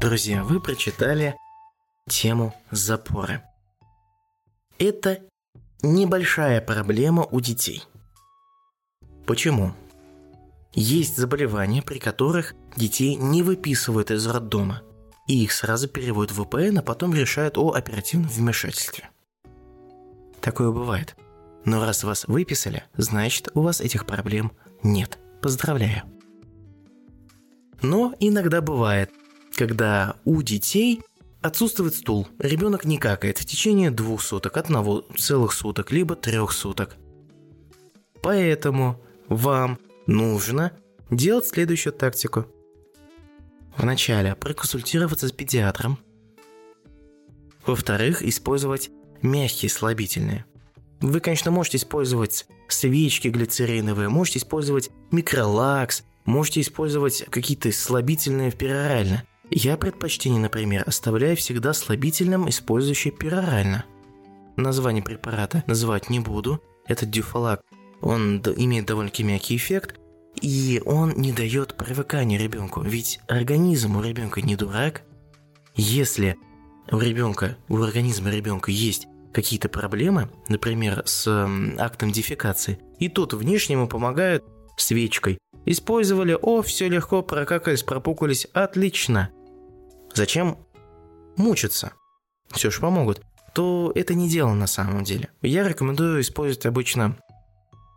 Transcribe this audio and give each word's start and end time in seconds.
Друзья, 0.00 0.42
вы 0.44 0.60
прочитали 0.60 1.36
тему 2.08 2.54
запоры. 2.70 3.42
Это 4.78 5.20
небольшая 5.82 6.62
проблема 6.62 7.26
у 7.30 7.38
детей. 7.42 7.84
Почему? 9.26 9.74
Есть 10.72 11.18
заболевания, 11.18 11.82
при 11.82 11.98
которых 11.98 12.54
детей 12.76 13.14
не 13.16 13.42
выписывают 13.42 14.10
из 14.10 14.26
роддома, 14.26 14.80
и 15.26 15.44
их 15.44 15.52
сразу 15.52 15.86
переводят 15.86 16.32
в 16.32 16.44
ВПН, 16.44 16.78
а 16.78 16.82
потом 16.82 17.14
решают 17.14 17.58
о 17.58 17.72
оперативном 17.72 18.30
вмешательстве. 18.30 19.10
Такое 20.40 20.70
бывает. 20.70 21.14
Но 21.66 21.84
раз 21.84 22.04
вас 22.04 22.26
выписали, 22.26 22.84
значит 22.96 23.50
у 23.52 23.60
вас 23.60 23.82
этих 23.82 24.06
проблем 24.06 24.52
нет. 24.82 25.18
Поздравляю. 25.42 26.04
Но 27.82 28.14
иногда 28.18 28.62
бывает, 28.62 29.10
когда 29.60 30.16
у 30.24 30.40
детей 30.40 31.02
отсутствует 31.42 31.94
стул, 31.94 32.26
ребенок 32.38 32.86
не 32.86 32.96
какает 32.96 33.36
в 33.36 33.44
течение 33.44 33.90
двух 33.90 34.22
суток, 34.22 34.56
одного 34.56 35.04
целых 35.18 35.52
суток, 35.52 35.92
либо 35.92 36.16
трех 36.16 36.52
суток. 36.52 36.96
Поэтому 38.22 38.98
вам 39.28 39.78
нужно 40.06 40.72
делать 41.10 41.44
следующую 41.44 41.92
тактику. 41.92 42.46
Вначале 43.76 44.34
проконсультироваться 44.34 45.28
с 45.28 45.32
педиатром. 45.32 45.98
Во-вторых, 47.66 48.22
использовать 48.22 48.88
мягкие 49.20 49.68
слабительные. 49.68 50.46
Вы, 51.02 51.20
конечно, 51.20 51.50
можете 51.50 51.76
использовать 51.76 52.46
свечки 52.68 53.28
глицериновые, 53.28 54.08
можете 54.08 54.38
использовать 54.38 54.88
микролакс, 55.10 56.04
можете 56.24 56.62
использовать 56.62 57.26
какие-то 57.28 57.70
слабительные 57.72 58.50
в 58.50 58.56
перорально. 58.56 59.26
Я 59.50 59.76
предпочтение, 59.76 60.40
например, 60.40 60.84
оставляю 60.86 61.36
всегда 61.36 61.72
слабительным, 61.72 62.48
использующий 62.48 63.10
перорально. 63.10 63.84
Название 64.56 65.02
препарата 65.02 65.64
называть 65.66 66.08
не 66.08 66.20
буду. 66.20 66.62
Это 66.86 67.04
дюфалак. 67.04 67.62
Он 68.00 68.38
имеет 68.38 68.86
довольно-таки 68.86 69.24
мягкий 69.24 69.56
эффект, 69.56 69.98
и 70.40 70.80
он 70.86 71.12
не 71.16 71.32
дает 71.32 71.76
привыкания 71.76 72.38
ребенку. 72.38 72.80
Ведь 72.82 73.20
организм 73.26 73.96
у 73.96 74.02
ребенка 74.02 74.40
не 74.40 74.54
дурак. 74.56 75.02
Если 75.74 76.36
у 76.90 76.98
ребенка, 76.98 77.56
у 77.68 77.78
организма 77.82 78.30
ребенка 78.30 78.70
есть 78.70 79.06
какие-то 79.32 79.68
проблемы, 79.68 80.30
например, 80.48 81.02
с 81.06 81.26
актом 81.78 82.12
дефекации, 82.12 82.78
и 82.98 83.08
тут 83.08 83.32
внешне 83.32 83.74
ему 83.74 83.88
помогают 83.88 84.44
свечкой. 84.76 85.38
Использовали, 85.66 86.36
о, 86.40 86.62
все 86.62 86.88
легко, 86.88 87.22
прокакались, 87.22 87.82
пропукались, 87.82 88.46
отлично. 88.52 89.30
Зачем 90.14 90.58
мучиться? 91.36 91.92
Все 92.50 92.70
же 92.70 92.80
помогут. 92.80 93.22
То 93.54 93.92
это 93.94 94.14
не 94.14 94.28
дело 94.28 94.54
на 94.54 94.66
самом 94.66 95.04
деле. 95.04 95.30
Я 95.42 95.66
рекомендую 95.68 96.20
использовать 96.20 96.66
обычно 96.66 97.16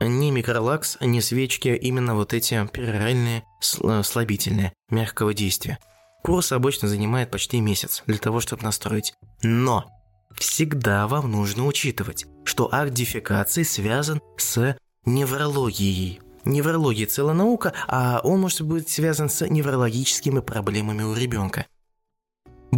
не 0.00 0.30
микролакс, 0.30 0.96
не 1.00 1.20
свечки, 1.20 1.68
а 1.68 1.74
именно 1.74 2.14
вот 2.14 2.32
эти 2.32 2.66
пероральные 2.72 3.44
слабительные, 3.60 4.72
мягкого 4.90 5.34
действия. 5.34 5.78
Курс 6.22 6.52
обычно 6.52 6.88
занимает 6.88 7.30
почти 7.30 7.60
месяц 7.60 8.02
для 8.06 8.18
того, 8.18 8.40
чтобы 8.40 8.62
настроить. 8.62 9.14
Но 9.42 9.86
Всегда 10.34 11.06
вам 11.06 11.30
нужно 11.30 11.66
учитывать, 11.66 12.26
что 12.44 12.72
акт 12.72 12.92
дефекации 12.92 13.62
связан 13.62 14.20
с 14.36 14.76
неврологией. 15.04 16.20
Неврология– 16.44 17.06
целая 17.08 17.34
наука, 17.34 17.74
а 17.88 18.20
он 18.22 18.40
может 18.40 18.62
быть 18.62 18.88
связан 18.88 19.28
с 19.28 19.46
неврологическими 19.46 20.40
проблемами 20.40 21.02
у 21.02 21.14
ребенка. 21.14 21.66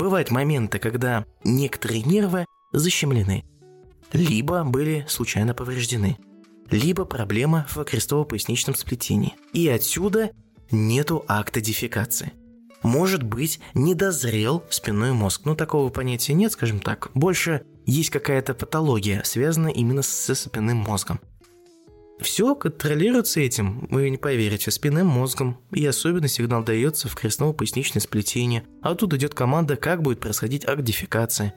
Бывают 0.02 0.32
моменты, 0.32 0.80
когда 0.80 1.24
некоторые 1.44 2.02
нервы 2.02 2.44
защемлены, 2.72 3.44
либо 4.12 4.64
были 4.64 5.06
случайно 5.08 5.54
повреждены, 5.54 6.18
либо 6.72 7.04
проблема 7.04 7.68
в 7.70 7.84
крестово-поясничном 7.84 8.74
сплетении. 8.74 9.36
И 9.52 9.68
отсюда 9.68 10.32
нету 10.72 11.24
акта 11.28 11.60
дефекации 11.60 12.32
может 12.82 13.22
быть, 13.22 13.60
не 13.74 13.94
дозрел 13.94 14.64
спинной 14.68 15.12
мозг. 15.12 15.42
Ну, 15.44 15.54
такого 15.54 15.88
понятия 15.88 16.34
нет, 16.34 16.50
скажем 16.50 16.80
так. 16.80 17.12
Больше 17.14 17.62
есть 17.86 18.10
какая-то 18.10 18.54
патология, 18.54 19.22
связанная 19.24 19.70
именно 19.70 20.02
со 20.02 20.34
спинным 20.34 20.78
мозгом. 20.78 21.20
Все 22.22 22.54
контролируется 22.54 23.40
этим, 23.40 23.88
вы 23.90 24.08
не 24.08 24.16
поверите, 24.16 24.70
спинным 24.70 25.08
мозгом, 25.08 25.58
и 25.72 25.84
особенно 25.84 26.28
сигнал 26.28 26.62
дается 26.62 27.08
в 27.08 27.16
крестново-поясничное 27.16 28.00
сплетение, 28.00 28.64
а 28.80 28.94
тут 28.94 29.12
идет 29.14 29.34
команда, 29.34 29.76
как 29.76 30.02
будет 30.02 30.20
происходить 30.20 30.64
агдификация. 30.64 31.54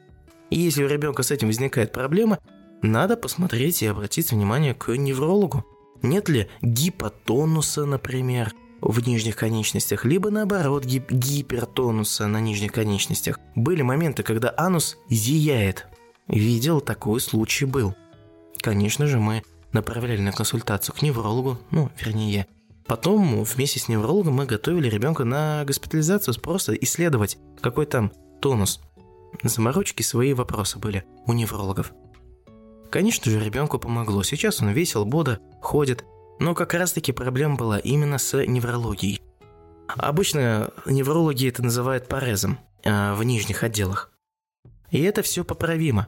И 0.50 0.60
если 0.60 0.84
у 0.84 0.88
ребенка 0.88 1.24
с 1.24 1.32
этим 1.32 1.48
возникает 1.48 1.92
проблема, 1.92 2.40
надо 2.82 3.16
посмотреть 3.16 3.84
и 3.84 3.88
обратить 3.88 4.32
внимание 4.32 4.74
к 4.74 4.96
неврологу. 4.96 5.64
Нет 6.02 6.30
ли 6.30 6.48
гипотонуса, 6.62 7.86
например, 7.86 8.54
в 8.82 9.08
нижних 9.08 9.36
конечностях, 9.36 10.04
либо 10.04 10.30
наоборот 10.30 10.86
гип 10.86 11.12
гипертонуса 11.12 12.28
на 12.28 12.40
нижних 12.40 12.72
конечностях. 12.72 13.40
Были 13.56 13.82
моменты, 13.82 14.24
когда 14.24 14.54
анус 14.58 14.98
зияет. 15.10 15.88
Видел, 16.28 16.82
такой 16.82 17.22
случай 17.22 17.66
был. 17.66 17.96
Конечно 18.62 19.08
же, 19.08 19.20
мы 19.20 19.44
направляли 19.76 20.22
на 20.22 20.32
консультацию 20.32 20.96
к 20.96 21.04
неврологу, 21.04 21.60
ну, 21.70 21.92
вернее. 22.00 22.48
Потом 22.88 23.44
вместе 23.44 23.80
с 23.80 23.88
неврологом 23.88 24.34
мы 24.34 24.46
готовили 24.46 24.90
ребенка 24.90 25.24
на 25.24 25.64
госпитализацию, 25.66 26.40
просто 26.40 26.74
исследовать, 26.74 27.38
какой 27.62 27.86
там 27.86 28.12
тонус. 28.42 28.80
Заморочки 29.44 30.02
свои 30.02 30.34
вопросы 30.34 30.80
были 30.80 31.04
у 31.28 31.34
неврологов. 31.34 31.94
Конечно 32.90 33.30
же, 33.32 33.40
ребенку 33.40 33.80
помогло. 33.80 34.24
Сейчас 34.24 34.62
он 34.62 34.70
весел, 34.70 35.06
бодр, 35.06 35.40
ходит, 35.62 36.06
но 36.40 36.54
как 36.54 36.74
раз-таки 36.74 37.12
проблема 37.12 37.56
была 37.56 37.80
именно 37.80 38.18
с 38.18 38.38
неврологией. 38.46 39.22
Обычно 39.88 40.72
неврологи 40.86 41.48
это 41.50 41.64
называют 41.64 42.08
парезом 42.08 42.60
э, 42.84 43.14
в 43.14 43.24
нижних 43.24 43.64
отделах. 43.64 44.12
И 44.92 45.02
это 45.02 45.22
все 45.22 45.44
поправимо. 45.44 46.08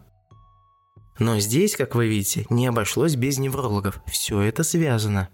Но 1.20 1.40
здесь, 1.40 1.76
как 1.76 1.96
вы 1.96 2.08
видите, 2.08 2.46
не 2.50 2.68
обошлось 2.68 3.16
без 3.16 3.38
неврологов. 3.38 4.02
Все 4.06 4.42
это 4.42 4.64
связано. 4.64 5.30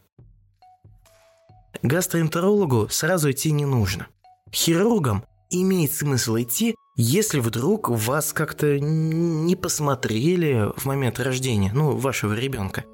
Гастроэнтерологу 1.81 2.87
сразу 2.89 3.31
идти 3.31 3.51
не 3.51 3.65
нужно. 3.65 4.07
Хирургам 4.51 5.25
имеет 5.49 5.91
смысл 5.91 6.37
идти, 6.37 6.75
если 6.95 7.39
вдруг 7.39 7.89
вас 7.89 8.33
как-то 8.33 8.79
не 8.79 9.55
посмотрели 9.55 10.71
в 10.77 10.85
момент 10.85 11.19
рождения, 11.19 11.71
ну, 11.73 11.97
вашего 11.97 12.33
ребенка. 12.33 12.85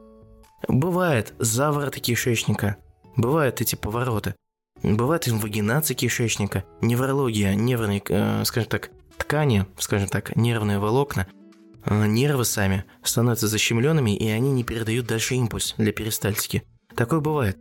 Бывает 0.68 1.34
завороты 1.38 2.00
кишечника, 2.00 2.78
бывают 3.16 3.62
эти 3.62 3.76
повороты, 3.76 4.36
бывает 4.82 5.28
инвагинация 5.28 5.96
кишечника, 5.96 6.64
неврология, 6.82 7.56
нервные, 7.56 8.02
э, 8.08 8.44
скажем 8.46 8.70
так, 8.70 8.90
ткани, 9.18 9.66
скажем 9.78 10.08
так, 10.08 10.36
нервные 10.36 10.80
волокна, 10.80 11.28
нервы 11.86 12.46
сами 12.46 12.86
становятся 13.04 13.48
защемленными, 13.48 14.16
и 14.16 14.28
они 14.30 14.52
не 14.52 14.64
передают 14.64 15.08
дальше 15.08 15.36
импульс 15.36 15.76
для 15.78 15.92
перистальтики. 15.92 16.64
Такое 16.96 17.20
бывает. 17.20 17.58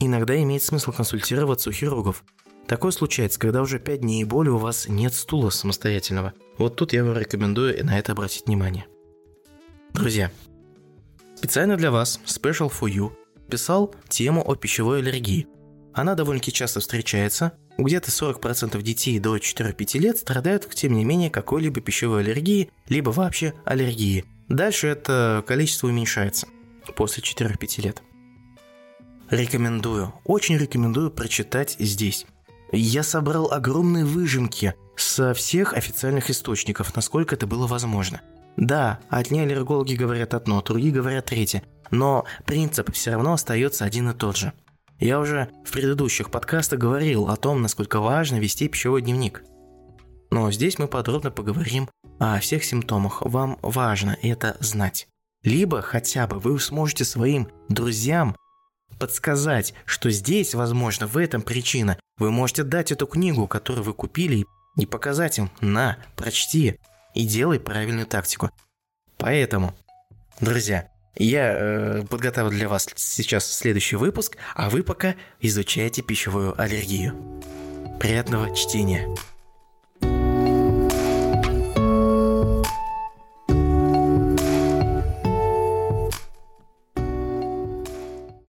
Иногда 0.00 0.40
имеет 0.42 0.62
смысл 0.62 0.92
консультироваться 0.92 1.70
у 1.70 1.72
хирургов. 1.72 2.24
Такое 2.66 2.92
случается, 2.92 3.40
когда 3.40 3.62
уже 3.62 3.78
5 3.78 4.00
дней 4.00 4.22
и 4.22 4.24
более 4.24 4.52
у 4.52 4.58
вас 4.58 4.88
нет 4.88 5.14
стула 5.14 5.50
самостоятельного. 5.50 6.34
Вот 6.58 6.76
тут 6.76 6.92
я 6.92 7.04
вам 7.04 7.16
рекомендую 7.16 7.84
на 7.84 7.98
это 7.98 8.12
обратить 8.12 8.46
внимание. 8.46 8.86
Друзья, 9.94 10.30
Специально 11.38 11.76
для 11.76 11.92
вас, 11.92 12.18
Special 12.26 12.68
for 12.68 12.92
You, 12.92 13.12
писал 13.48 13.94
тему 14.08 14.42
о 14.44 14.56
пищевой 14.56 14.98
аллергии. 14.98 15.46
Она 15.94 16.14
довольно-таки 16.14 16.52
часто 16.52 16.80
встречается. 16.80 17.52
Где-то 17.76 18.10
40% 18.10 18.80
детей 18.82 19.18
до 19.18 19.36
4-5 19.36 19.98
лет 19.98 20.18
страдают, 20.18 20.68
тем 20.74 20.94
не 20.94 21.04
менее, 21.04 21.30
какой-либо 21.30 21.80
пищевой 21.80 22.20
аллергией, 22.20 22.70
либо 22.88 23.10
вообще 23.10 23.54
аллергией. 23.64 24.24
Дальше 24.48 24.88
это 24.88 25.44
количество 25.46 25.88
уменьшается 25.88 26.46
после 26.96 27.22
4-5 27.22 27.82
лет. 27.82 28.02
Рекомендую, 29.30 30.14
очень 30.24 30.56
рекомендую 30.56 31.10
прочитать 31.10 31.76
здесь. 31.78 32.26
Я 32.72 33.02
собрал 33.02 33.52
огромные 33.52 34.04
выжимки 34.04 34.74
со 34.96 35.34
всех 35.34 35.74
официальных 35.74 36.30
источников, 36.30 36.96
насколько 36.96 37.34
это 37.34 37.46
было 37.46 37.66
возможно– 37.66 38.20
да, 38.58 38.98
одни 39.08 39.38
аллергологи 39.38 39.94
говорят 39.94 40.34
одно, 40.34 40.60
другие 40.62 40.92
говорят 40.92 41.26
третье, 41.26 41.62
но 41.92 42.24
принцип 42.44 42.92
все 42.92 43.12
равно 43.12 43.34
остается 43.34 43.84
один 43.84 44.10
и 44.10 44.14
тот 44.14 44.36
же. 44.36 44.52
Я 44.98 45.20
уже 45.20 45.48
в 45.64 45.72
предыдущих 45.72 46.30
подкастах 46.30 46.78
говорил 46.78 47.28
о 47.28 47.36
том, 47.36 47.62
насколько 47.62 48.00
важно 48.00 48.36
вести 48.36 48.68
пищевой 48.68 49.02
дневник. 49.02 49.44
Но 50.30 50.50
здесь 50.50 50.78
мы 50.78 50.88
подробно 50.88 51.30
поговорим 51.30 51.88
о 52.18 52.38
всех 52.40 52.64
симптомах. 52.64 53.22
Вам 53.22 53.58
важно 53.62 54.18
это 54.22 54.56
знать. 54.60 55.06
Либо 55.44 55.82
хотя 55.82 56.26
бы 56.26 56.40
вы 56.40 56.58
сможете 56.58 57.04
своим 57.04 57.48
друзьям 57.68 58.36
подсказать, 58.98 59.72
что 59.84 60.10
здесь, 60.10 60.54
возможно, 60.54 61.06
в 61.06 61.16
этом 61.16 61.42
причина, 61.42 61.98
Вы 62.18 62.32
можете 62.32 62.64
дать 62.64 62.90
эту 62.90 63.06
книгу, 63.06 63.46
которую 63.46 63.84
вы 63.84 63.94
купили, 63.94 64.44
и 64.76 64.86
показать 64.86 65.38
им 65.38 65.50
«на, 65.60 65.98
прочти 66.16 66.80
и 67.14 67.24
делай 67.24 67.60
правильную 67.60 68.06
тактику». 68.06 68.50
Поэтому, 69.16 69.72
друзья, 70.40 70.90
я 71.16 71.52
э, 71.52 72.02
подготовил 72.08 72.50
для 72.50 72.68
вас 72.68 72.88
сейчас 72.96 73.50
следующий 73.50 73.96
выпуск, 73.96 74.36
а 74.54 74.70
вы 74.70 74.82
пока 74.82 75.14
изучайте 75.40 76.02
пищевую 76.02 76.60
аллергию. 76.60 77.14
Приятного 78.00 78.54
чтения! 78.54 79.08